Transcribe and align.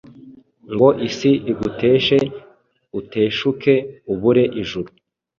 Ngo 0.73 0.87
isi 1.07 1.31
iguteshe 1.51 2.17
uteshuke 2.99 3.73
ubure 4.11 4.43
ijuru 4.61 4.89